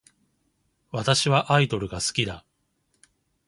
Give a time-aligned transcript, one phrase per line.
[0.89, 2.43] 私はアイドルが好きだ